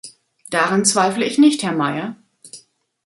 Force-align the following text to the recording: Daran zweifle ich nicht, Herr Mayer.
Daran 0.49 0.83
zweifle 0.83 1.25
ich 1.25 1.37
nicht, 1.37 1.61
Herr 1.61 1.73
Mayer. 1.73 2.15